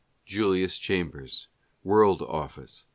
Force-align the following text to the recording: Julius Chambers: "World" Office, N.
Julius 0.25 0.79
Chambers: 0.79 1.47
"World" 1.83 2.23
Office, 2.23 2.85
N. 2.87 2.89